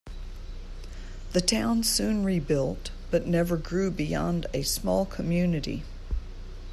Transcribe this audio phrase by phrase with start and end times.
[1.33, 5.83] The town soon rebuilt, but never grew beyond a small community.